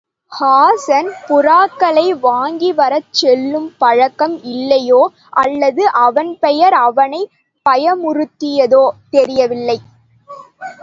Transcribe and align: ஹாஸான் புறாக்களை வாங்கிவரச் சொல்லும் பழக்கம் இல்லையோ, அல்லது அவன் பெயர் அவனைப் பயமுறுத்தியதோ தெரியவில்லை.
ஹாஸான் 0.31 1.09
புறாக்களை 1.27 2.05
வாங்கிவரச் 2.21 3.11
சொல்லும் 3.11 3.75
பழக்கம் 3.77 4.41
இல்லையோ, 4.45 5.01
அல்லது 5.37 5.91
அவன் 5.99 6.39
பெயர் 6.39 6.73
அவனைப் 6.79 7.31
பயமுறுத்தியதோ 7.65 8.83
தெரியவில்லை. 9.09 9.77